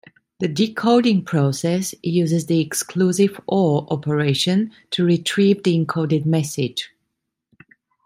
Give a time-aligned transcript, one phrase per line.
[0.39, 6.89] The decoding process uses the "exclusive or" operation to retrieve the encoded message.